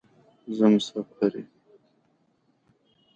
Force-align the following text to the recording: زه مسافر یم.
زه 0.55 0.65
مسافر 0.75 1.31
یم. 1.41 1.47